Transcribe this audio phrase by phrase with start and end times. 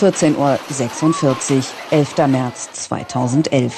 [0.00, 2.16] 14.46 Uhr, 11.
[2.28, 3.74] März 2011.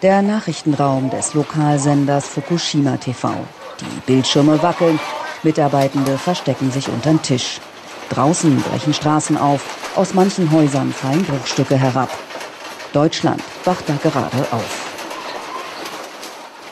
[0.00, 3.34] Der Nachrichtenraum des Lokalsenders Fukushima TV.
[3.78, 4.98] Die Bildschirme wackeln,
[5.42, 7.60] Mitarbeitende verstecken sich unterm Tisch.
[8.08, 12.08] Draußen brechen Straßen auf, aus manchen Häusern fallen Bruchstücke herab.
[12.94, 14.86] Deutschland wacht da gerade auf.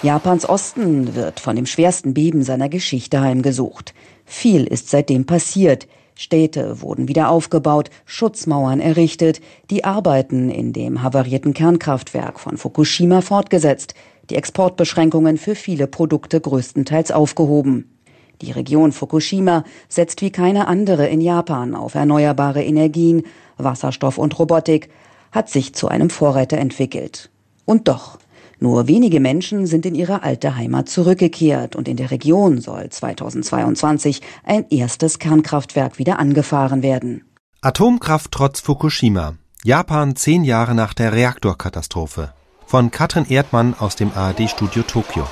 [0.02, 3.92] Japans Osten wird von dem schwersten Beben seiner Geschichte heimgesucht.
[4.24, 5.86] Viel ist seitdem passiert.
[6.20, 9.40] Städte wurden wieder aufgebaut, Schutzmauern errichtet,
[9.70, 13.94] die Arbeiten in dem havarierten Kernkraftwerk von Fukushima fortgesetzt,
[14.28, 17.96] die Exportbeschränkungen für viele Produkte größtenteils aufgehoben.
[18.42, 23.22] Die Region Fukushima setzt wie keine andere in Japan auf erneuerbare Energien,
[23.56, 24.90] Wasserstoff und Robotik,
[25.30, 27.30] hat sich zu einem Vorreiter entwickelt.
[27.64, 28.18] Und doch,
[28.60, 34.20] nur wenige Menschen sind in ihre alte Heimat zurückgekehrt und in der Region soll 2022
[34.44, 37.24] ein erstes Kernkraftwerk wieder angefahren werden.
[37.60, 39.34] Atomkraft trotz Fukushima.
[39.64, 42.32] Japan zehn Jahre nach der Reaktorkatastrophe.
[42.66, 45.26] Von Katrin Erdmann aus dem ARD-Studio Tokio.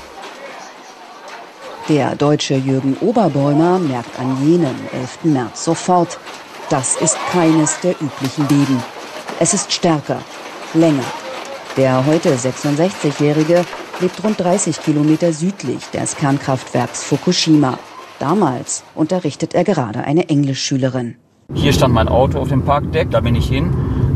[1.89, 5.19] Der deutsche Jürgen Oberbäumer merkt an jenem 11.
[5.25, 6.19] März sofort,
[6.69, 8.83] das ist keines der üblichen Beben.
[9.39, 10.21] Es ist stärker,
[10.75, 11.05] länger,
[11.77, 13.65] der heute 66-Jährige
[14.01, 17.79] lebt rund 30 Kilometer südlich des Kernkraftwerks Fukushima.
[18.19, 21.17] Damals unterrichtet er gerade eine Englischschülerin.
[21.53, 23.73] Hier stand mein Auto auf dem Parkdeck, da bin ich hin.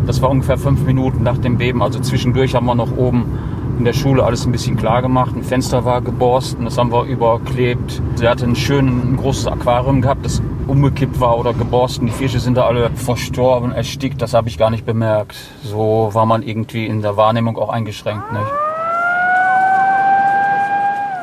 [0.06, 1.82] Das war ungefähr fünf Minuten nach dem Beben.
[1.82, 3.38] Also zwischendurch haben wir noch oben
[3.78, 5.36] in der Schule alles ein bisschen klar gemacht.
[5.36, 8.02] Ein Fenster war geborsten, das haben wir überklebt.
[8.16, 12.06] Sie hatte ein schönes, ein großes Aquarium gehabt, das umgekippt war oder geborsten.
[12.06, 14.22] Die Fische sind da alle verstorben, erstickt.
[14.22, 15.36] Das habe ich gar nicht bemerkt.
[15.64, 18.32] So war man irgendwie in der Wahrnehmung auch eingeschränkt.
[18.32, 18.46] Nicht?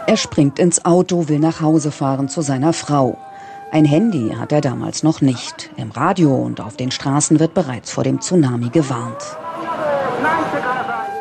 [0.08, 3.18] Er springt ins Auto, will nach Hause fahren zu seiner Frau.
[3.72, 5.70] Ein Handy hat er damals noch nicht.
[5.76, 9.22] Im Radio und auf den Straßen wird bereits vor dem Tsunami gewarnt.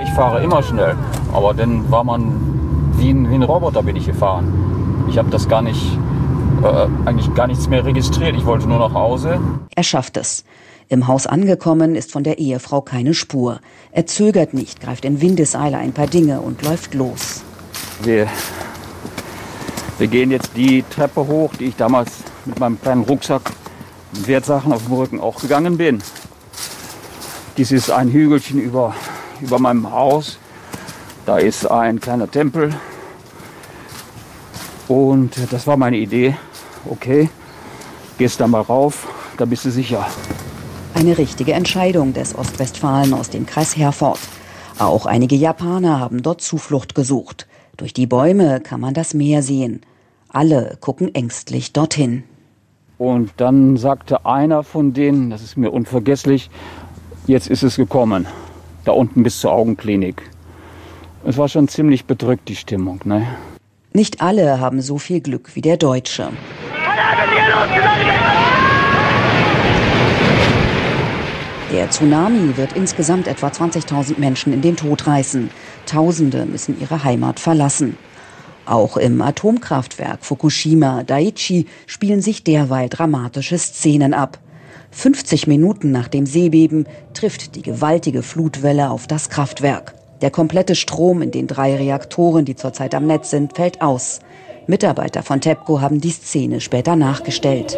[0.00, 0.94] Ich fahre immer schnell,
[1.32, 4.52] aber dann war man wie ein, wie ein Roboter bin ich gefahren.
[5.08, 5.98] Ich habe das gar nicht,
[6.62, 8.36] äh, eigentlich gar nichts mehr registriert.
[8.36, 9.40] Ich wollte nur nach Hause.
[9.74, 10.44] Er schafft es.
[10.88, 13.60] Im Haus angekommen ist von der Ehefrau keine Spur.
[13.90, 17.42] Er zögert nicht, greift in Windeseile ein paar Dinge und läuft los.
[18.02, 18.28] Wir,
[19.98, 22.12] wir gehen jetzt die Treppe hoch, die ich damals
[22.44, 23.42] mit meinem kleinen Rucksack
[24.12, 26.02] mit Wertsachen auf dem Rücken auch gegangen bin.
[27.56, 28.94] Dies ist ein Hügelchen über
[29.40, 30.38] über meinem Haus.
[31.24, 32.74] Da ist ein kleiner Tempel.
[34.88, 36.36] Und das war meine Idee.
[36.88, 37.28] Okay,
[38.18, 39.08] gehst da mal rauf,
[39.38, 40.06] da bist du sicher.
[40.94, 44.18] Eine richtige Entscheidung des Ostwestfalen aus dem Kreis Herford.
[44.78, 47.46] Auch einige Japaner haben dort Zuflucht gesucht.
[47.76, 49.80] Durch die Bäume kann man das Meer sehen.
[50.28, 52.24] Alle gucken ängstlich dorthin.
[52.98, 56.50] Und dann sagte einer von denen, das ist mir unvergesslich,
[57.26, 58.26] jetzt ist es gekommen
[58.86, 60.22] da unten bis zur Augenklinik.
[61.24, 63.00] Es war schon ziemlich bedrückt, die Stimmung.
[63.04, 63.26] Ne?
[63.96, 66.28] Nicht alle haben so viel Glück wie der Deutsche.
[71.72, 75.48] Der Tsunami wird insgesamt etwa 20.000 Menschen in den Tod reißen.
[75.86, 77.96] Tausende müssen ihre Heimat verlassen.
[78.66, 84.38] Auch im Atomkraftwerk Fukushima Daiichi spielen sich derweil dramatische Szenen ab.
[84.90, 89.94] 50 Minuten nach dem Seebeben trifft die gewaltige Flutwelle auf das Kraftwerk.
[90.22, 94.20] Der komplette Strom in den drei Reaktoren, die zurzeit am Netz sind, fällt aus.
[94.66, 97.76] Mitarbeiter von TEPCO haben die Szene später nachgestellt.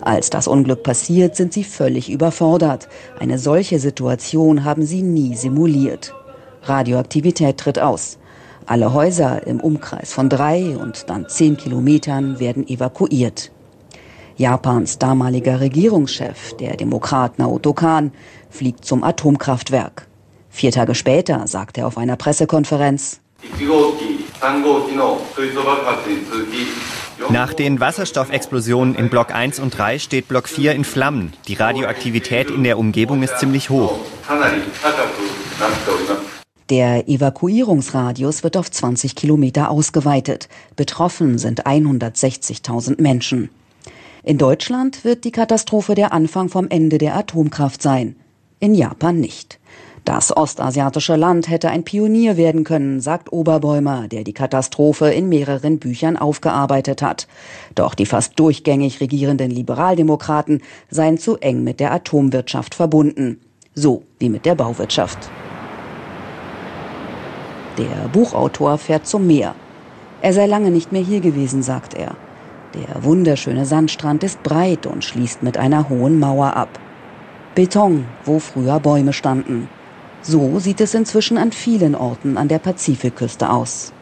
[0.00, 2.88] Als das Unglück passiert, sind sie völlig überfordert.
[3.20, 6.14] Eine solche Situation haben sie nie simuliert.
[6.62, 8.18] Radioaktivität tritt aus.
[8.64, 13.50] Alle Häuser im Umkreis von drei und dann zehn Kilometern werden evakuiert.
[14.38, 18.12] Japans damaliger Regierungschef, der Demokrat Naoto Kan,
[18.50, 20.06] fliegt zum Atomkraftwerk.
[20.48, 23.20] Vier Tage später sagt er auf einer Pressekonferenz,
[27.30, 31.32] nach den Wasserstoffexplosionen in Block 1 und 3 steht Block 4 in Flammen.
[31.48, 33.98] Die Radioaktivität in der Umgebung ist ziemlich hoch.
[36.70, 40.48] Der Evakuierungsradius wird auf 20 Kilometer ausgeweitet.
[40.76, 43.50] Betroffen sind 160.000 Menschen.
[44.24, 48.16] In Deutschland wird die Katastrophe der Anfang vom Ende der Atomkraft sein.
[48.58, 49.60] In Japan nicht.
[50.04, 55.78] Das ostasiatische Land hätte ein Pionier werden können, sagt Oberbäumer, der die Katastrophe in mehreren
[55.78, 57.28] Büchern aufgearbeitet hat.
[57.74, 63.40] Doch die fast durchgängig regierenden Liberaldemokraten seien zu eng mit der Atomwirtschaft verbunden.
[63.74, 65.30] So wie mit der Bauwirtschaft.
[67.76, 69.54] Der Buchautor fährt zum Meer.
[70.22, 72.16] Er sei lange nicht mehr hier gewesen, sagt er.
[72.78, 76.68] Der wunderschöne Sandstrand ist breit und schließt mit einer hohen Mauer ab.
[77.56, 79.68] Beton, wo früher Bäume standen.
[80.22, 83.92] So sieht es inzwischen an vielen Orten an der Pazifikküste aus.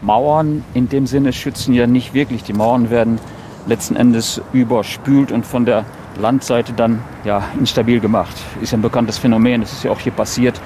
[0.00, 2.42] Mauern in dem Sinne schützen ja nicht wirklich.
[2.42, 3.18] Die Mauern werden
[3.66, 5.84] letzten Endes überspült und von der
[6.18, 8.34] Landseite dann ja instabil gemacht.
[8.62, 9.60] Ist ja ein bekanntes Phänomen.
[9.60, 10.58] Das ist ja auch hier passiert.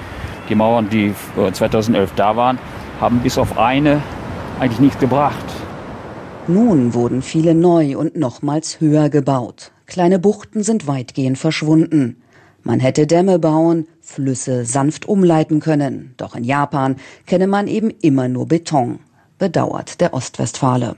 [0.47, 1.13] Die Mauern, die
[1.51, 2.59] 2011 da waren,
[3.01, 4.01] haben bis auf eine
[4.59, 5.45] eigentlich nichts gebracht.
[6.49, 9.73] Nun wurden viele neu und nochmals höher gebaut.
[9.85, 12.21] Kleine Buchten sind weitgehend verschwunden.
[12.63, 16.13] Man hätte Dämme bauen, Flüsse sanft umleiten können.
[16.15, 16.95] Doch in Japan
[17.25, 18.99] kenne man eben immer nur Beton,
[19.37, 20.95] bedauert der Ostwestfale.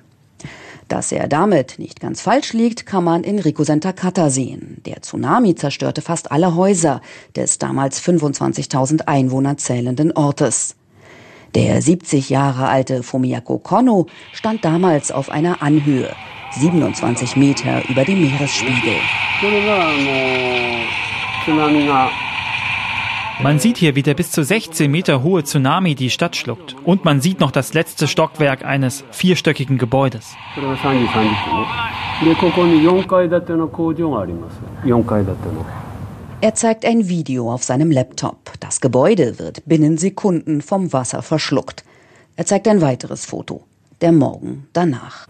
[0.87, 4.81] Dass er damit nicht ganz falsch liegt, kann man in Rikusentakata sehen.
[4.85, 7.01] Der Tsunami zerstörte fast alle Häuser
[7.35, 10.75] des damals 25.000 Einwohner zählenden Ortes.
[11.55, 16.15] Der 70 Jahre alte Fumiyako Kono stand damals auf einer Anhöhe,
[16.51, 18.93] 27 Meter über dem Meeresspiegel.
[23.41, 26.75] Man sieht hier, wie der bis zu 16 Meter hohe Tsunami die Stadt schluckt.
[26.83, 30.35] Und man sieht noch das letzte Stockwerk eines vierstöckigen Gebäudes.
[36.41, 38.53] Er zeigt ein Video auf seinem Laptop.
[38.61, 41.83] Das Gebäude wird binnen Sekunden vom Wasser verschluckt.
[42.37, 43.63] Er zeigt ein weiteres Foto.
[43.99, 45.27] Der Morgen danach.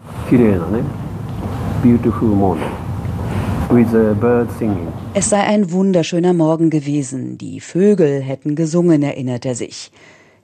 [5.12, 7.38] Es sei ein wunderschöner Morgen gewesen.
[7.38, 9.90] Die Vögel hätten gesungen, erinnert er sich.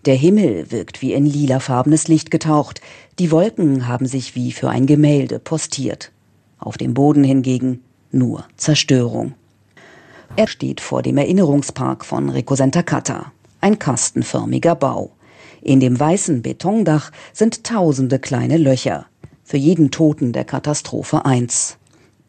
[0.04, 2.80] Der Himmel wirkt wie in lilafarbenes Licht getaucht.
[3.20, 6.10] Die Wolken haben sich wie für ein Gemälde postiert.
[6.58, 9.34] Auf dem Boden hingegen nur Zerstörung.
[10.38, 15.12] Er steht vor dem Erinnerungspark von Rikosentakata, ein kastenförmiger Bau.
[15.62, 19.06] In dem weißen Betondach sind tausende kleine Löcher.
[19.44, 21.78] Für jeden Toten der Katastrophe eins.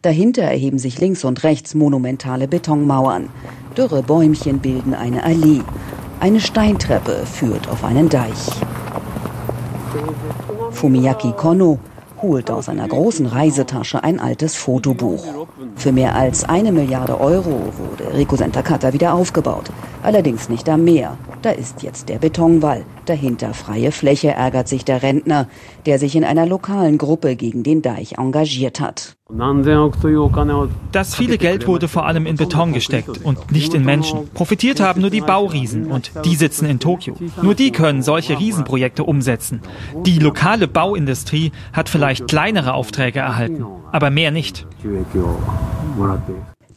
[0.04, 3.28] Dahinter erheben sich links und rechts monumentale Betonmauern.
[3.76, 5.62] Dürre Bäumchen bilden eine Allee.
[6.22, 8.48] Eine Steintreppe führt auf einen Deich.
[10.72, 11.78] Fumiyaki Kono
[12.22, 15.24] holt aus einer großen Reisetasche ein altes Fotobuch.
[15.76, 19.70] Für mehr als eine Milliarde Euro wurde Rikusentakata wieder aufgebaut.
[20.08, 21.18] Allerdings nicht am Meer.
[21.42, 22.86] Da ist jetzt der Betonwall.
[23.08, 25.50] Dahinter freie Fläche ärgert sich der Rentner,
[25.86, 29.18] der sich in einer lokalen Gruppe gegen den Deich engagiert hat.
[30.94, 34.30] Das viele Geld wurde vor allem in Beton gesteckt und nicht in Menschen.
[34.34, 37.18] Profitiert haben nur die Bauriesen und die sitzen in Tokio.
[37.42, 39.60] Nur die können solche Riesenprojekte umsetzen.
[40.06, 44.66] Die lokale Bauindustrie hat vielleicht kleinere Aufträge erhalten, aber mehr nicht.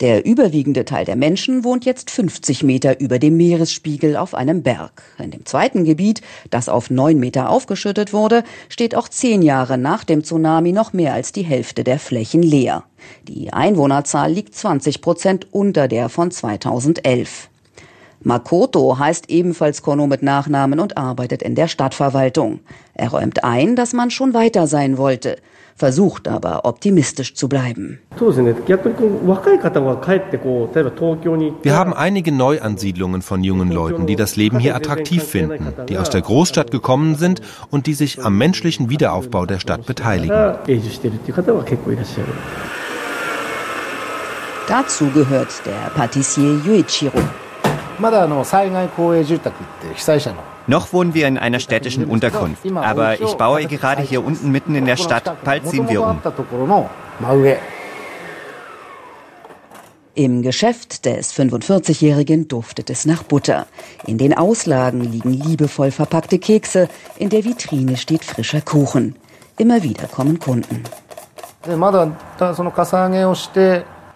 [0.01, 5.03] Der überwiegende Teil der Menschen wohnt jetzt 50 Meter über dem Meeresspiegel auf einem Berg.
[5.19, 10.05] In dem zweiten Gebiet, das auf neun Meter aufgeschüttet wurde, steht auch zehn Jahre nach
[10.05, 12.85] dem Tsunami noch mehr als die Hälfte der Flächen leer.
[13.29, 17.50] Die Einwohnerzahl liegt 20 Prozent unter der von 2011.
[18.23, 22.61] Makoto heißt ebenfalls Kono mit Nachnamen und arbeitet in der Stadtverwaltung.
[22.95, 25.37] Er räumt ein, dass man schon weiter sein wollte
[25.81, 27.99] versucht aber optimistisch zu bleiben.
[31.63, 36.11] Wir haben einige Neuansiedlungen von jungen Leuten, die das Leben hier attraktiv finden, die aus
[36.11, 37.41] der Großstadt gekommen sind
[37.71, 40.37] und die sich am menschlichen Wiederaufbau der Stadt beteiligen.
[44.69, 47.19] Dazu gehört der Patissier Yuichiro.
[50.67, 54.85] Noch wohnen wir in einer städtischen Unterkunft, aber ich baue gerade hier unten mitten in
[54.87, 55.43] der Stadt.
[55.45, 56.21] Bald ziehen wir um.
[60.15, 63.67] Im Geschäft des 45-Jährigen duftet es nach Butter.
[64.07, 69.17] In den Auslagen liegen liebevoll verpackte Kekse, in der Vitrine steht frischer Kuchen.
[69.57, 70.83] Immer wieder kommen Kunden.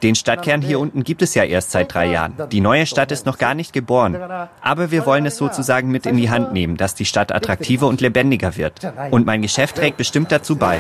[0.05, 2.35] Den Stadtkern hier unten gibt es ja erst seit drei Jahren.
[2.53, 4.15] Die neue Stadt ist noch gar nicht geboren.
[4.61, 8.03] Aber wir wollen es sozusagen mit in die Hand nehmen, dass die Stadt attraktiver und
[8.03, 8.81] lebendiger wird.
[9.11, 10.79] Und mein Geschäft trägt bestimmt dazu bei.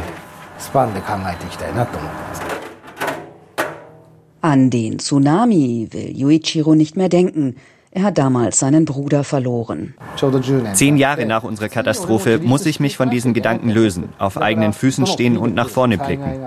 [4.43, 7.57] An den Tsunami will Yuichiro nicht mehr denken.
[7.96, 9.94] Er hat damals seinen Bruder verloren.
[10.74, 15.06] Zehn Jahre nach unserer Katastrophe muss ich mich von diesen Gedanken lösen, auf eigenen Füßen
[15.06, 16.44] stehen und nach vorne blicken.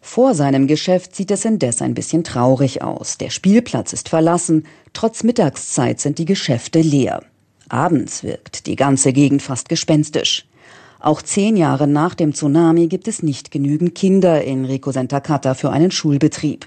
[0.00, 3.18] Vor seinem Geschäft sieht es indes ein bisschen traurig aus.
[3.18, 7.22] Der Spielplatz ist verlassen, trotz Mittagszeit sind die Geschäfte leer.
[7.68, 10.44] Abends wirkt die ganze Gegend fast gespenstisch.
[10.98, 15.70] Auch zehn Jahre nach dem Tsunami gibt es nicht genügend Kinder in Rico Sentakata für
[15.70, 16.66] einen Schulbetrieb.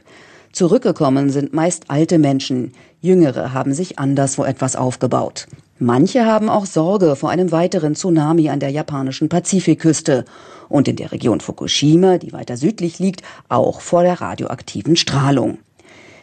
[0.52, 5.48] Zurückgekommen sind meist alte Menschen, Jüngere haben sich anderswo etwas aufgebaut.
[5.78, 10.26] Manche haben auch Sorge vor einem weiteren Tsunami an der japanischen Pazifikküste
[10.68, 15.60] und in der Region Fukushima, die weiter südlich liegt, auch vor der radioaktiven Strahlung.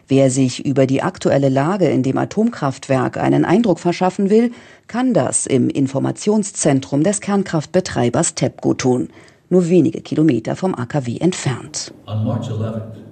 [0.09, 4.53] Wer sich über die aktuelle Lage in dem Atomkraftwerk einen Eindruck verschaffen will,
[4.87, 9.09] kann das im Informationszentrum des Kernkraftbetreibers TEPCO tun,
[9.49, 11.95] nur wenige Kilometer vom AKW entfernt.
[12.07, 13.06] On March 11, 2011,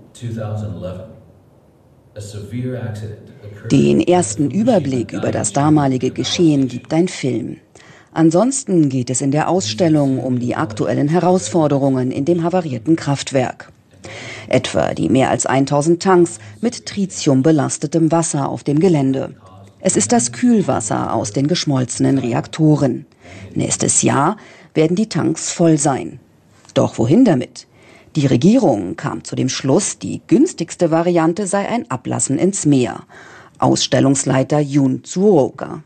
[3.70, 7.56] den ersten Überblick über das damalige Geschehen gibt ein Film.
[8.12, 13.72] Ansonsten geht es in der Ausstellung um die aktuellen Herausforderungen in dem havarierten Kraftwerk.
[14.48, 19.34] Etwa die mehr als 1000 Tanks mit Tritium belastetem Wasser auf dem Gelände.
[19.80, 23.06] Es ist das Kühlwasser aus den geschmolzenen Reaktoren.
[23.54, 24.36] Nächstes Jahr
[24.74, 26.20] werden die Tanks voll sein.
[26.74, 27.66] Doch wohin damit?
[28.16, 33.00] Die Regierung kam zu dem Schluss, die günstigste Variante sei ein Ablassen ins Meer.
[33.58, 35.82] Ausstellungsleiter Yun Tsuoka.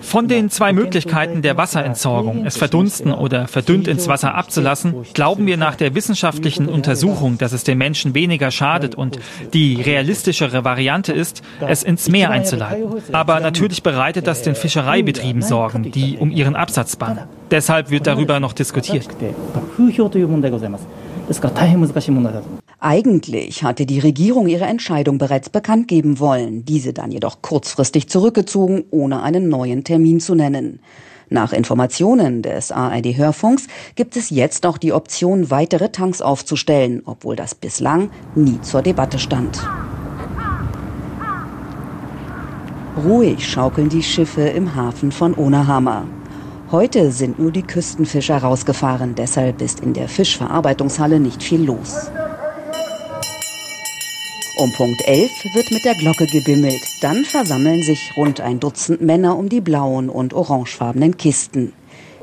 [0.00, 5.56] Von den zwei Möglichkeiten der Wasserentsorgung, es verdunsten oder verdünnt ins Wasser abzulassen, glauben wir
[5.58, 9.18] nach der wissenschaftlichen Untersuchung, dass es den Menschen weniger schadet und
[9.52, 12.84] die realistischere Variante ist, es ins Meer einzuleiten.
[13.12, 17.39] Aber natürlich bereitet das den Fischereibetrieben Sorgen, die um ihren Absatz bangen.
[17.50, 19.08] Deshalb wird darüber noch diskutiert.
[22.78, 28.84] Eigentlich hatte die Regierung ihre Entscheidung bereits bekannt geben wollen, diese dann jedoch kurzfristig zurückgezogen,
[28.90, 30.80] ohne einen neuen Termin zu nennen.
[31.28, 37.36] Nach Informationen des ARD Hörfunks gibt es jetzt auch die Option, weitere Tanks aufzustellen, obwohl
[37.36, 39.60] das bislang nie zur Debatte stand.
[43.04, 46.06] Ruhig schaukeln die Schiffe im Hafen von Onahammer.
[46.72, 52.12] Heute sind nur die Küstenfischer rausgefahren, deshalb ist in der Fischverarbeitungshalle nicht viel los.
[54.56, 56.80] Um Punkt 11 wird mit der Glocke gebimmelt.
[57.00, 61.72] Dann versammeln sich rund ein Dutzend Männer um die blauen und orangefarbenen Kisten.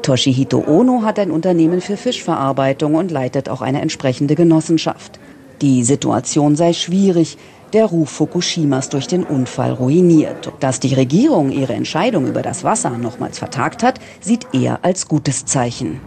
[0.01, 5.19] Toshihito Ono hat ein Unternehmen für Fischverarbeitung und leitet auch eine entsprechende Genossenschaft.
[5.61, 7.37] Die Situation sei schwierig,
[7.73, 10.51] der Ruf Fukushimas durch den Unfall ruiniert.
[10.59, 15.45] Dass die Regierung ihre Entscheidung über das Wasser nochmals vertagt hat, sieht er als gutes
[15.45, 15.99] Zeichen.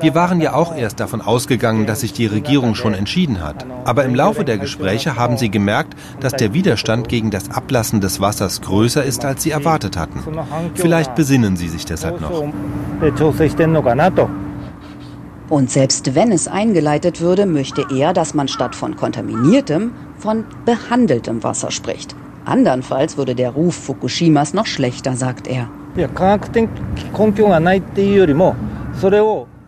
[0.00, 3.66] Wir waren ja auch erst davon ausgegangen, dass sich die Regierung schon entschieden hat.
[3.84, 8.20] Aber im Laufe der Gespräche haben sie gemerkt, dass der Widerstand gegen das Ablassen des
[8.20, 10.22] Wassers größer ist, als sie erwartet hatten.
[10.74, 12.44] Vielleicht besinnen sie sich deshalb noch.
[15.48, 21.44] Und selbst wenn es eingeleitet würde, möchte er, dass man statt von kontaminiertem von behandeltem
[21.44, 22.16] Wasser spricht.
[22.44, 25.68] Andernfalls würde der Ruf Fukushimas noch schlechter, sagt er.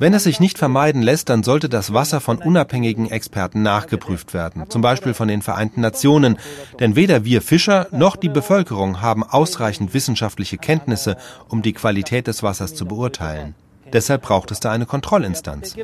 [0.00, 4.70] Wenn es sich nicht vermeiden lässt, dann sollte das Wasser von unabhängigen Experten nachgeprüft werden,
[4.70, 6.38] zum Beispiel von den Vereinten Nationen.
[6.78, 11.16] Denn weder wir Fischer noch die Bevölkerung haben ausreichend wissenschaftliche Kenntnisse,
[11.48, 13.56] um die Qualität des Wassers zu beurteilen.
[13.92, 15.74] Deshalb braucht es da eine Kontrollinstanz.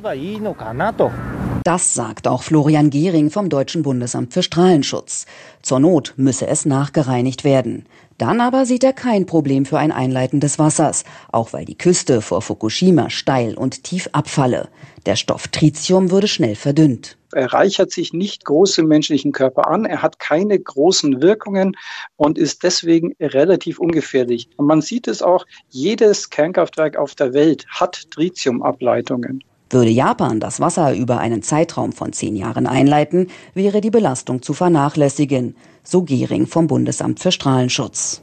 [1.64, 5.24] Das sagt auch Florian Gehring vom Deutschen Bundesamt für Strahlenschutz.
[5.62, 7.86] Zur Not müsse es nachgereinigt werden.
[8.18, 12.20] Dann aber sieht er kein Problem für ein Einleiten des Wassers, auch weil die Küste
[12.20, 14.68] vor Fukushima steil und tief abfalle.
[15.06, 17.16] Der Stoff Tritium würde schnell verdünnt.
[17.32, 21.76] Er reichert sich nicht groß im menschlichen Körper an, er hat keine großen Wirkungen
[22.14, 24.48] und ist deswegen relativ ungefährlich.
[24.56, 29.42] Und man sieht es auch, jedes Kernkraftwerk auf der Welt hat Tritiumableitungen.
[29.70, 34.52] Würde Japan das Wasser über einen Zeitraum von zehn Jahren einleiten, wäre die Belastung zu
[34.52, 38.22] vernachlässigen, so Gehring vom Bundesamt für Strahlenschutz.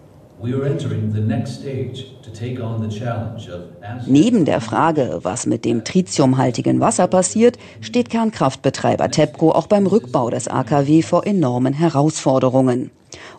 [4.07, 10.31] Neben der Frage, was mit dem tritiumhaltigen Wasser passiert, steht Kernkraftbetreiber TEPCO auch beim Rückbau
[10.31, 12.89] des AKW vor enormen Herausforderungen.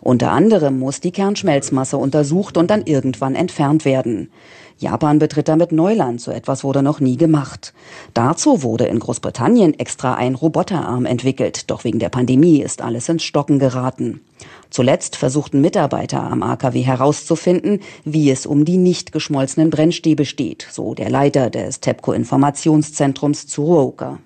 [0.01, 4.29] Unter anderem muss die Kernschmelzmasse untersucht und dann irgendwann entfernt werden.
[4.77, 7.73] Japan betritt damit Neuland, so etwas wurde noch nie gemacht.
[8.13, 13.23] Dazu wurde in Großbritannien extra ein Roboterarm entwickelt, doch wegen der Pandemie ist alles ins
[13.23, 14.21] Stocken geraten.
[14.69, 20.95] Zuletzt versuchten Mitarbeiter am AKW herauszufinden, wie es um die nicht geschmolzenen Brennstäbe steht, so
[20.95, 24.19] der Leiter des TEPCO Informationszentrums Tsuruoka.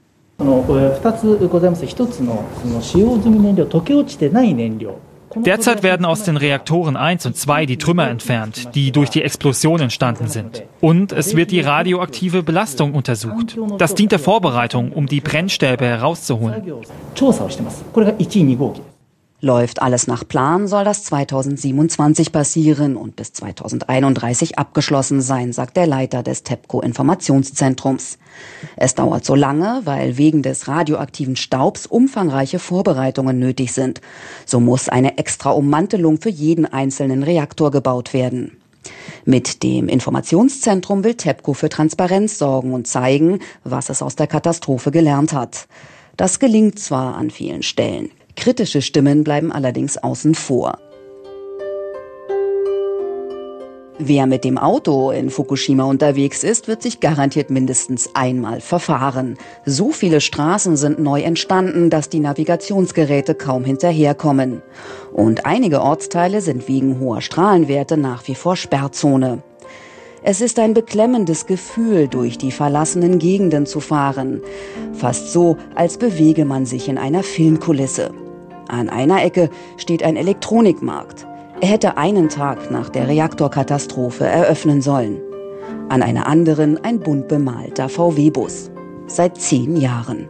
[5.45, 9.81] Derzeit werden aus den Reaktoren 1 und 2 die Trümmer entfernt, die durch die Explosion
[9.81, 10.63] entstanden sind.
[10.81, 13.57] Und es wird die radioaktive Belastung untersucht.
[13.77, 16.63] Das dient der Vorbereitung, um die Brennstäbe herauszuholen.
[19.39, 25.85] Läuft alles nach Plan, soll das 2027 passieren und bis 2031 abgeschlossen sein, sagt der
[25.85, 28.17] Leiter des TEPCO Informationszentrums.
[28.77, 34.01] Es dauert so lange, weil wegen des radioaktiven Staubs umfangreiche Vorbereitungen nötig sind.
[34.47, 38.57] So muss eine extra Ummantelung für jeden einzelnen Reaktor gebaut werden.
[39.23, 44.89] Mit dem Informationszentrum will TEPCO für Transparenz sorgen und zeigen, was es aus der Katastrophe
[44.89, 45.67] gelernt hat.
[46.15, 48.09] Das gelingt zwar an vielen Stellen.
[48.37, 50.77] Kritische Stimmen bleiben allerdings außen vor.
[53.99, 59.37] Wer mit dem Auto in Fukushima unterwegs ist, wird sich garantiert mindestens einmal verfahren.
[59.65, 64.61] So viele Straßen sind neu entstanden, dass die Navigationsgeräte kaum hinterherkommen.
[65.11, 69.41] Und einige Ortsteile sind wegen hoher Strahlenwerte nach wie vor Sperrzone.
[70.21, 74.41] Es ist ein beklemmendes Gefühl, durch die verlassenen Gegenden zu fahren.
[74.93, 78.11] Fast so, als bewege man sich in einer Filmkulisse.
[78.67, 81.25] An einer Ecke steht ein Elektronikmarkt.
[81.61, 85.19] Er hätte einen Tag nach der Reaktorkatastrophe eröffnen sollen.
[85.89, 88.69] An einer anderen ein bunt bemalter VW-Bus.
[89.07, 90.29] Seit zehn Jahren.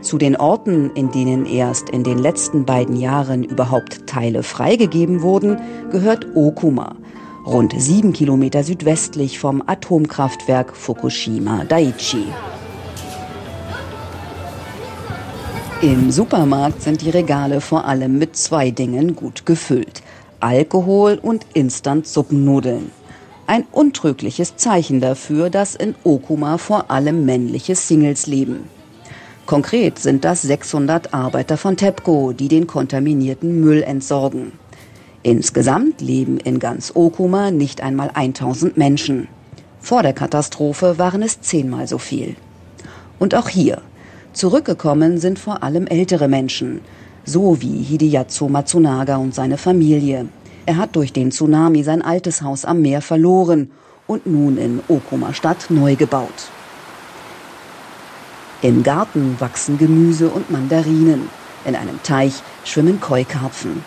[0.00, 5.60] Zu den Orten, in denen erst in den letzten beiden Jahren überhaupt Teile freigegeben wurden,
[5.92, 6.96] gehört Okuma,
[7.46, 12.26] rund sieben Kilometer südwestlich vom Atomkraftwerk Fukushima Daiichi.
[15.82, 20.02] Im Supermarkt sind die Regale vor allem mit zwei Dingen gut gefüllt.
[20.38, 22.90] Alkohol und Instant-Suppennudeln.
[23.46, 28.68] Ein untrügliches Zeichen dafür, dass in Okuma vor allem männliche Singles leben.
[29.46, 34.52] Konkret sind das 600 Arbeiter von TEPCO, die den kontaminierten Müll entsorgen.
[35.22, 39.28] Insgesamt leben in ganz Okuma nicht einmal 1000 Menschen.
[39.80, 42.36] Vor der Katastrophe waren es zehnmal so viel.
[43.18, 43.80] Und auch hier
[44.33, 46.81] Zurückgekommen sind vor allem ältere Menschen,
[47.25, 50.27] so wie Hideyazu Matsunaga und seine Familie.
[50.65, 53.71] Er hat durch den Tsunami sein altes Haus am Meer verloren
[54.07, 56.49] und nun in Okuma-Stadt neu gebaut.
[58.61, 61.29] Im Garten wachsen Gemüse und Mandarinen.
[61.65, 63.83] In einem Teich schwimmen Koi-Karpfen.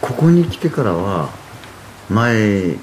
[0.00, 1.30] ここに来てからは
[2.08, 2.76] 前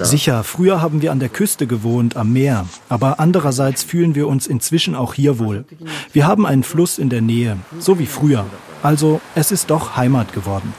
[0.00, 4.46] Sicher, früher haben wir an der Küste gewohnt, am Meer, aber andererseits fühlen wir uns
[4.46, 5.64] inzwischen auch hier wohl.
[6.12, 8.46] Wir haben einen Fluss in der Nähe, so wie früher.
[8.82, 10.72] Also es ist doch Heimat geworden.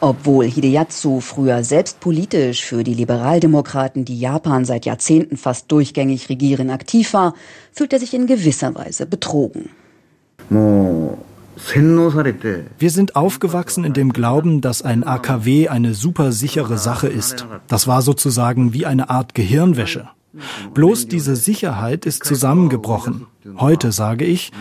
[0.00, 6.70] Obwohl Hideyazu früher selbst politisch für die Liberaldemokraten, die Japan seit Jahrzehnten fast durchgängig regieren,
[6.70, 7.34] aktiv war,
[7.72, 9.70] fühlt er sich in gewisser Weise betrogen.
[12.78, 17.46] Wir sind aufgewachsen in dem Glauben, dass ein AKW eine super sichere Sache ist.
[17.66, 20.08] Das war sozusagen wie eine Art Gehirnwäsche.
[20.74, 23.26] Bloß diese Sicherheit ist zusammengebrochen.
[23.56, 24.52] Heute sage ich,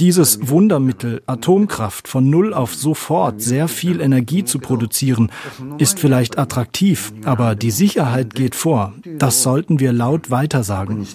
[0.00, 5.30] dieses Wundermittel Atomkraft von null auf sofort sehr viel Energie zu produzieren,
[5.78, 8.94] ist vielleicht attraktiv, aber die Sicherheit geht vor.
[9.18, 11.06] Das sollten wir laut weitersagen.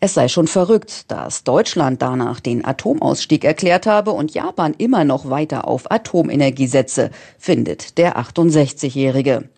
[0.00, 5.30] Es sei schon verrückt, dass Deutschland danach den Atomausstieg erklärt habe und Japan immer noch
[5.30, 9.48] weiter auf Atomenergie setze, findet der 68-Jährige.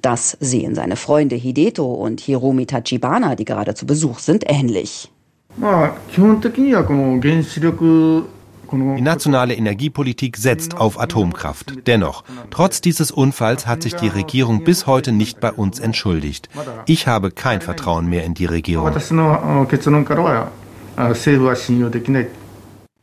[0.00, 5.10] Das sehen seine Freunde Hideto und Hiromi Tachibana, die gerade zu Besuch sind, ähnlich.
[5.58, 8.26] まあ、基本的にはこの原子力
[8.71, 11.87] die nationale Energiepolitik setzt auf Atomkraft.
[11.87, 16.49] Dennoch, trotz dieses Unfalls hat sich die Regierung bis heute nicht bei uns entschuldigt.
[16.85, 18.91] Ich habe kein Vertrauen mehr in die Regierung.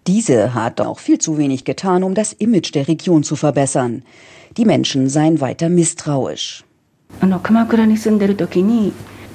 [0.07, 4.03] Diese hat auch viel zu wenig getan, um das Image der Region zu verbessern.
[4.57, 6.65] Die Menschen seien weiter misstrauisch.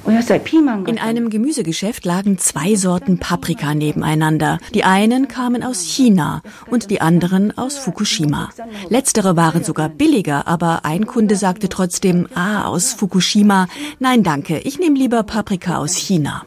[0.06, 4.58] In einem Gemüsegeschäft lagen zwei Sorten Paprika nebeneinander.
[4.74, 8.50] Die einen kamen aus China und die anderen aus Fukushima.
[8.88, 13.68] Letztere waren sogar billiger, aber ein Kunde sagte trotzdem, ah, aus Fukushima.
[13.98, 16.44] Nein, danke, ich nehme lieber Paprika aus China.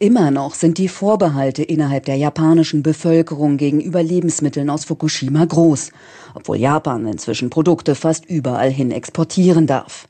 [0.00, 5.90] Immer noch sind die Vorbehalte innerhalb der japanischen Bevölkerung gegenüber Lebensmitteln aus Fukushima groß,
[6.34, 10.06] obwohl Japan inzwischen Produkte fast überall hin exportieren darf.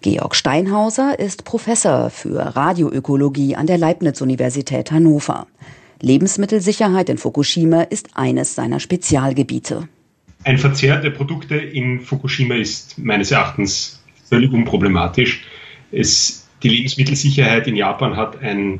[0.00, 5.48] Georg Steinhauser ist Professor für Radioökologie an der Leibniz-Universität Hannover.
[6.00, 9.88] Lebensmittelsicherheit in Fukushima ist eines seiner Spezialgebiete.
[10.44, 15.44] Ein Verzehr der Produkte in Fukushima ist meines Erachtens völlig unproblematisch.
[15.90, 18.78] Es, die Lebensmittelsicherheit in Japan hat ein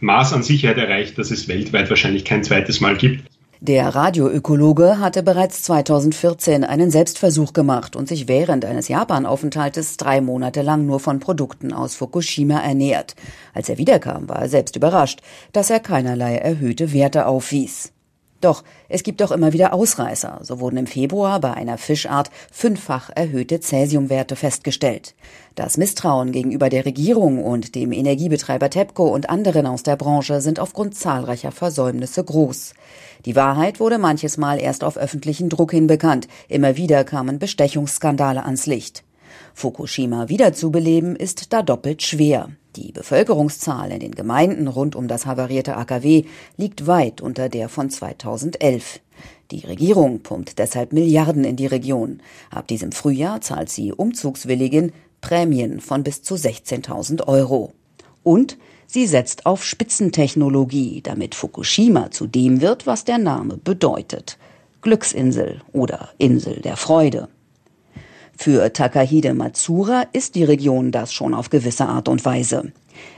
[0.00, 3.24] Maß an Sicherheit erreicht, das es weltweit wahrscheinlich kein zweites Mal gibt.
[3.60, 10.60] Der Radioökologe hatte bereits 2014 einen Selbstversuch gemacht und sich während eines Japanaufenthaltes drei Monate
[10.60, 13.14] lang nur von Produkten aus Fukushima ernährt.
[13.54, 17.92] Als er wiederkam, war er selbst überrascht, dass er keinerlei erhöhte Werte aufwies.
[18.40, 20.40] Doch es gibt auch immer wieder Ausreißer.
[20.42, 25.14] So wurden im Februar bei einer Fischart fünffach erhöhte Cäsiumwerte festgestellt.
[25.54, 30.60] Das Misstrauen gegenüber der Regierung und dem Energiebetreiber TEPCO und anderen aus der Branche sind
[30.60, 32.74] aufgrund zahlreicher Versäumnisse groß.
[33.24, 36.28] Die Wahrheit wurde manches Mal erst auf öffentlichen Druck hin bekannt.
[36.48, 39.02] Immer wieder kamen Bestechungsskandale ans Licht.
[39.54, 42.50] Fukushima wiederzubeleben ist da doppelt schwer.
[42.76, 46.24] Die Bevölkerungszahl in den Gemeinden rund um das havarierte AKW
[46.58, 49.00] liegt weit unter der von 2011.
[49.50, 52.20] Die Regierung pumpt deshalb Milliarden in die Region.
[52.50, 57.72] Ab diesem Frühjahr zahlt sie Umzugswilligen Prämien von bis zu 16.000 Euro.
[58.22, 64.36] Und sie setzt auf Spitzentechnologie, damit Fukushima zu dem wird, was der Name bedeutet.
[64.82, 67.28] Glücksinsel oder Insel der Freude.
[68.36, 72.70] Für Takahide Matsura ist die Region das schon auf gewisse Art und Weise.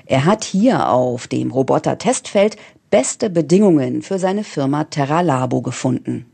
[0.07, 2.57] Er hat hier auf dem Roboter-Testfeld
[2.91, 6.27] beste Bedingungen für seine Firma Terra Labo gefunden.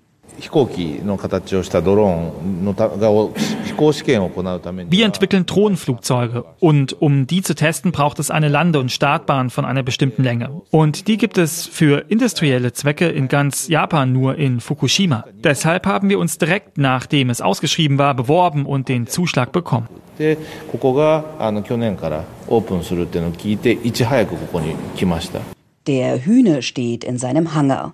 [4.90, 9.64] Wir entwickeln Drohnenflugzeuge und um die zu testen, braucht es eine Lande- und Startbahn von
[9.64, 10.62] einer bestimmten Länge.
[10.70, 15.24] Und die gibt es für industrielle Zwecke in ganz Japan nur in Fukushima.
[15.32, 19.88] Deshalb haben wir uns direkt nachdem es ausgeschrieben war, beworben und den Zuschlag bekommen.
[25.86, 27.92] Der Hühne steht in seinem Hangar.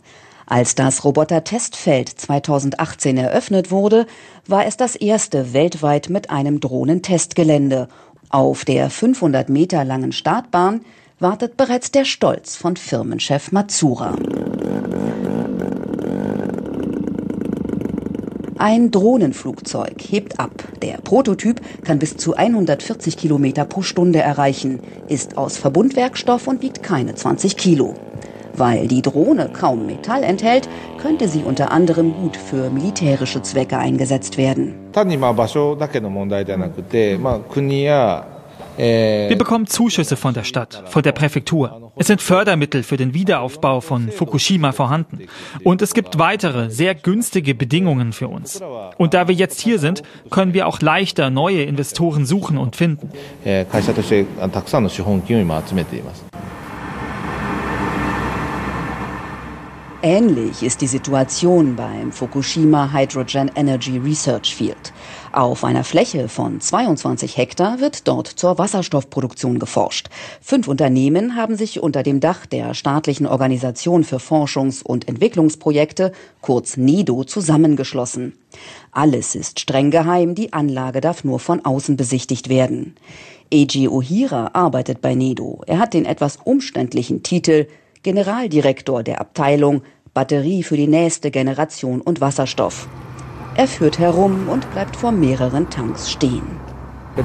[0.51, 4.07] Als das Roboter-Testfeld 2018 eröffnet wurde,
[4.49, 7.87] war es das erste weltweit mit einem Drohnentestgelände.
[8.31, 10.81] Auf der 500 Meter langen Startbahn
[11.21, 14.17] wartet bereits der Stolz von Firmenchef Matsura.
[18.59, 20.65] Ein Drohnenflugzeug hebt ab.
[20.83, 26.83] Der Prototyp kann bis zu 140 Kilometer pro Stunde erreichen, ist aus Verbundwerkstoff und wiegt
[26.83, 27.95] keine 20 Kilo.
[28.61, 30.69] Weil die Drohne kaum Metall enthält,
[31.01, 34.75] könnte sie unter anderem gut für militärische Zwecke eingesetzt werden.
[38.77, 41.93] Wir bekommen Zuschüsse von der Stadt, von der Präfektur.
[41.97, 45.21] Es sind Fördermittel für den Wiederaufbau von Fukushima vorhanden.
[45.65, 48.63] Und es gibt weitere, sehr günstige Bedingungen für uns.
[48.99, 53.11] Und da wir jetzt hier sind, können wir auch leichter neue Investoren suchen und finden.
[60.03, 64.95] Ähnlich ist die Situation beim Fukushima Hydrogen Energy Research Field.
[65.31, 70.09] Auf einer Fläche von 22 Hektar wird dort zur Wasserstoffproduktion geforscht.
[70.41, 76.79] Fünf Unternehmen haben sich unter dem Dach der staatlichen Organisation für Forschungs- und Entwicklungsprojekte, kurz
[76.79, 78.39] NEDO, zusammengeschlossen.
[78.93, 82.97] Alles ist streng geheim, die Anlage darf nur von außen besichtigt werden.
[83.53, 85.61] Eiji Ohira arbeitet bei NEDO.
[85.67, 87.67] Er hat den etwas umständlichen Titel
[88.03, 89.83] Generaldirektor der Abteilung
[90.15, 92.89] Batterie für die nächste Generation und Wasserstoff.
[93.57, 96.43] Er führt herum und bleibt vor mehreren Tanks stehen.
[97.17, 97.23] Uh,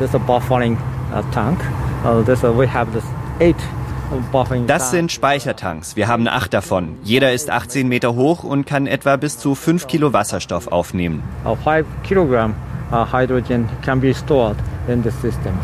[4.14, 5.96] uh, das sind Speichertanks.
[5.96, 6.98] Wir haben acht davon.
[7.04, 11.24] Jeder ist 18 Meter hoch und kann etwa bis zu 5 Kilo Wasserstoff aufnehmen.
[11.64, 12.54] 5 Kilogramm
[12.92, 14.58] uh, hydrogen can be stored
[14.90, 15.64] in the systems.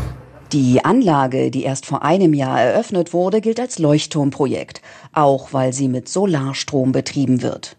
[0.52, 5.88] Die Anlage, die erst vor einem Jahr eröffnet wurde, gilt als Leuchtturmprojekt, auch weil sie
[5.88, 7.76] mit Solarstrom betrieben wird.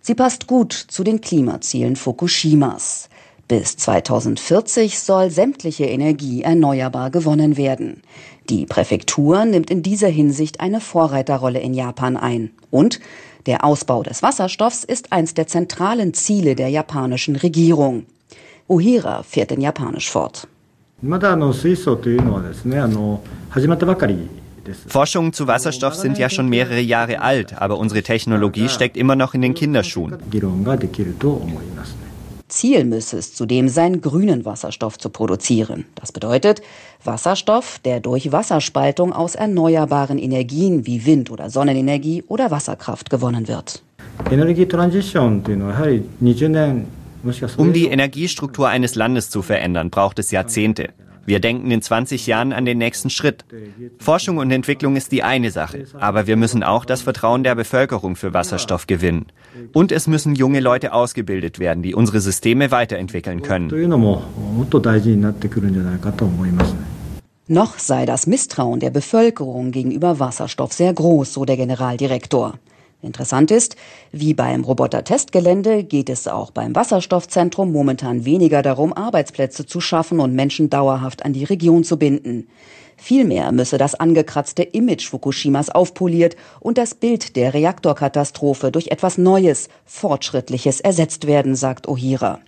[0.00, 3.08] Sie passt gut zu den Klimazielen Fukushimas.
[3.48, 8.02] Bis 2040 soll sämtliche Energie erneuerbar gewonnen werden.
[8.48, 12.50] Die Präfektur nimmt in dieser Hinsicht eine Vorreiterrolle in Japan ein.
[12.70, 12.98] Und
[13.46, 18.06] der Ausbau des Wasserstoffs ist eins der zentralen Ziele der japanischen Regierung.
[18.68, 20.48] Ohira fährt in Japanisch fort.
[24.86, 29.34] Forschungen zu Wasserstoff sind ja schon mehrere Jahre alt, aber unsere Technologie steckt immer noch
[29.34, 30.16] in den Kinderschuhen.
[32.52, 35.86] Ziel müsse es zudem sein, grünen Wasserstoff zu produzieren.
[35.94, 36.60] Das bedeutet
[37.02, 43.82] Wasserstoff, der durch Wasserspaltung aus erneuerbaren Energien wie Wind- oder Sonnenenergie oder Wasserkraft gewonnen wird.
[47.56, 50.90] Um die Energiestruktur eines Landes zu verändern, braucht es Jahrzehnte.
[51.24, 53.44] Wir denken in 20 Jahren an den nächsten Schritt.
[53.98, 58.16] Forschung und Entwicklung ist die eine Sache, aber wir müssen auch das Vertrauen der Bevölkerung
[58.16, 59.26] für Wasserstoff gewinnen.
[59.72, 63.70] Und es müssen junge Leute ausgebildet werden, die unsere Systeme weiterentwickeln können.
[67.48, 72.54] Noch sei das Misstrauen der Bevölkerung gegenüber Wasserstoff sehr groß, so der Generaldirektor.
[73.02, 73.74] Interessant ist,
[74.12, 80.34] wie beim Roboter-Testgelände geht es auch beim Wasserstoffzentrum momentan weniger darum, Arbeitsplätze zu schaffen und
[80.34, 82.46] Menschen dauerhaft an die Region zu binden.
[82.96, 89.68] Vielmehr müsse das angekratzte Image Fukushimas aufpoliert und das Bild der Reaktorkatastrophe durch etwas Neues,
[89.84, 92.38] Fortschrittliches ersetzt werden, sagt Ohira.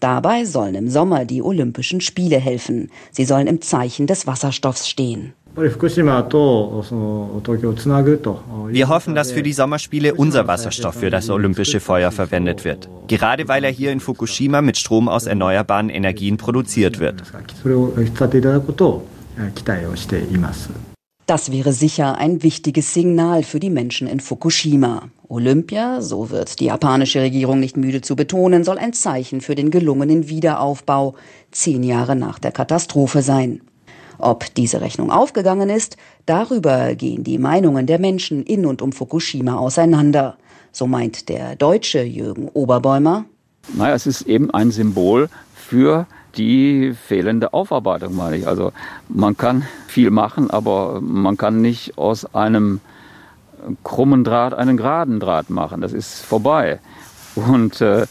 [0.00, 2.90] Dabei sollen im Sommer die Olympischen Spiele helfen.
[3.10, 5.32] Sie sollen im Zeichen des Wasserstoffs stehen.
[5.56, 5.70] Wir
[8.88, 12.88] hoffen, dass für die Sommerspiele unser Wasserstoff für das olympische Feuer verwendet wird.
[13.06, 17.22] Gerade weil er hier in Fukushima mit Strom aus erneuerbaren Energien produziert wird.
[21.26, 25.08] Das wäre sicher ein wichtiges Signal für die Menschen in Fukushima.
[25.28, 29.70] Olympia, so wird die japanische Regierung nicht müde zu betonen, soll ein Zeichen für den
[29.70, 31.14] gelungenen Wiederaufbau
[31.50, 33.60] zehn Jahre nach der Katastrophe sein.
[34.18, 35.96] Ob diese Rechnung aufgegangen ist,
[36.26, 40.36] darüber gehen die Meinungen der Menschen in und um Fukushima auseinander.
[40.72, 43.24] So meint der deutsche Jürgen Oberbäumer.
[43.72, 48.46] Naja, es ist eben ein Symbol für die fehlende Aufarbeitung, meine ich.
[48.46, 48.72] Also
[49.08, 52.80] man kann viel machen, aber man kann nicht aus einem
[53.82, 55.80] krummen Draht einen geraden Draht machen.
[55.80, 56.80] Das ist vorbei.
[57.34, 58.06] Und äh,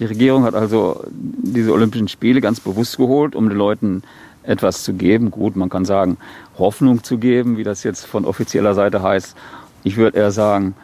[0.00, 4.02] die Regierung hat also diese Olympischen Spiele ganz bewusst geholt, um den Leuten
[4.46, 5.30] etwas zu geben.
[5.30, 6.16] Gut, man kann sagen,
[6.58, 9.36] Hoffnung zu geben, wie das jetzt von offizieller Seite heißt.
[9.84, 10.74] Ich würde eher sagen,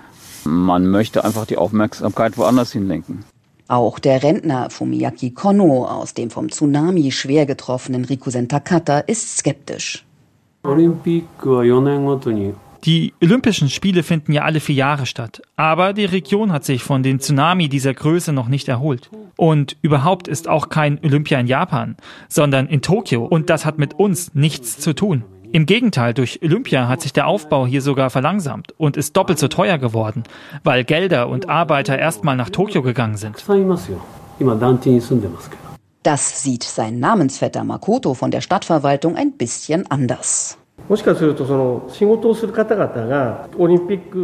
[0.45, 3.25] man möchte einfach die Aufmerksamkeit woanders hinlenken.
[3.69, 10.05] Auch der Rentner Fumiyaki Kono aus dem vom Tsunami schwer getroffenen Rikusen Takata ist skeptisch.
[12.85, 15.41] Die Olympischen Spiele finden ja alle vier Jahre statt.
[15.55, 19.09] Aber die Region hat sich von dem Tsunami dieser Größe noch nicht erholt.
[19.37, 21.97] Und überhaupt ist auch kein Olympia in Japan,
[22.29, 23.25] sondern in Tokio.
[23.25, 25.25] Und das hat mit uns nichts zu tun.
[25.53, 29.47] Im Gegenteil, durch Olympia hat sich der Aufbau hier sogar verlangsamt und ist doppelt so
[29.47, 30.25] teuer geworden,
[30.65, 33.45] weil Gelder und Arbeiter erstmal nach Tokio gegangen sind.
[36.03, 40.59] Das sieht sein Namensvetter Makoto von der Stadtverwaltung ein bisschen anders.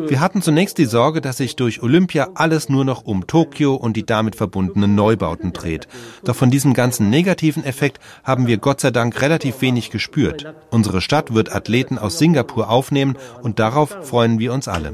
[0.08, 3.96] Wir hatten zunächst die Sorge, dass sich durch Olympia alles nur noch um Tokio und
[3.96, 5.88] die damit verbundenen Neubauten dreht.
[6.24, 10.54] Doch von diesem ganzen negativen Effekt haben wir Gott sei Dank relativ wenig gespürt.
[10.70, 14.92] Unsere Stadt wird Athleten aus Singapur aufnehmen und darauf freuen wir uns alle.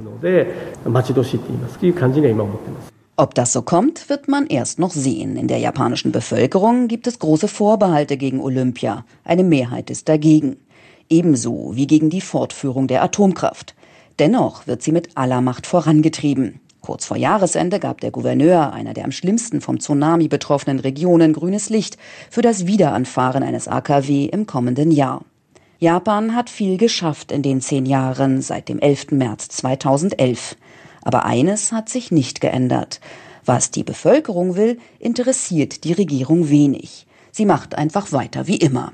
[3.16, 5.36] Ob das so kommt, wird man erst noch sehen.
[5.36, 9.04] In der japanischen Bevölkerung gibt es große Vorbehalte gegen Olympia.
[9.22, 10.56] Eine Mehrheit ist dagegen
[11.08, 13.74] ebenso wie gegen die Fortführung der Atomkraft.
[14.18, 16.60] Dennoch wird sie mit aller Macht vorangetrieben.
[16.80, 21.70] Kurz vor Jahresende gab der Gouverneur einer der am schlimmsten vom Tsunami betroffenen Regionen grünes
[21.70, 21.96] Licht
[22.30, 25.24] für das Wiederanfahren eines AKW im kommenden Jahr.
[25.78, 29.12] Japan hat viel geschafft in den zehn Jahren seit dem 11.
[29.12, 30.56] März 2011.
[31.02, 33.00] Aber eines hat sich nicht geändert.
[33.44, 37.06] Was die Bevölkerung will, interessiert die Regierung wenig.
[37.32, 38.92] Sie macht einfach weiter wie immer.